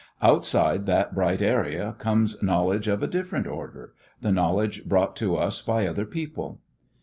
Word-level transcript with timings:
Outside 0.23 0.87
that 0.87 1.13
bright 1.13 1.43
area 1.43 1.95
comes 1.99 2.41
knowledge 2.41 2.87
of 2.87 3.03
a 3.03 3.07
different 3.07 3.45
order 3.45 3.93
the 4.19 4.31
knowledge 4.31 4.85
brought 4.85 5.15
to 5.17 5.35
us 5.35 5.61
by 5.61 5.85
other 5.85 6.07
people. 6.07 6.59